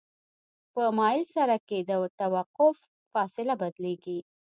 [0.73, 2.75] په مایل سرک کې د توقف
[3.11, 4.19] فاصله بدلیږي